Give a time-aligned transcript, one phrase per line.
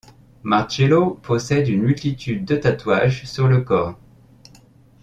[0.41, 3.99] Marcello possède une multitude de tatouages sur le corps.